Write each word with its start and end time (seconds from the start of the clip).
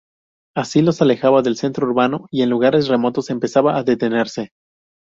Así, 0.55 0.81
los 0.81 0.99
alejaba 1.03 1.43
del 1.43 1.57
centro 1.57 1.85
urbano 1.85 2.25
y 2.31 2.41
en 2.41 2.49
lugares 2.49 2.87
remotos 2.87 3.29
empezaba 3.29 3.77
a 3.77 3.83
detenerse. 3.83 4.49